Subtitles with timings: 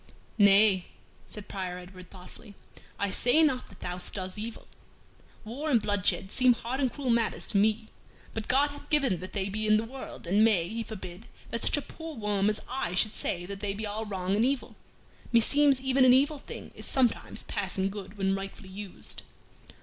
[0.39, 0.87] "Nay,"
[1.27, 2.55] said Prior Edward, thoughtfully,
[2.97, 4.67] "I say not that thou doest evil.
[5.45, 7.89] War and bloodshed seem hard and cruel matters to me;
[8.33, 11.61] but God hath given that they be in the world, and may He forbid that
[11.61, 14.75] such a poor worm as I should say that they be all wrong and evil.
[15.31, 19.21] Meseems even an evil thing is sometimes passing good when rightfully used."